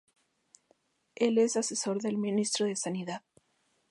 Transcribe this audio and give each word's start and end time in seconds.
Él 1.13 1.37
es 1.37 1.57
asesor 1.57 2.01
del 2.01 2.17
ministro 2.17 2.65
de 2.65 2.75
sanidad. 2.75 3.21